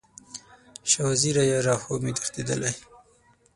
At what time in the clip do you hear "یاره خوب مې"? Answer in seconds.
1.51-2.11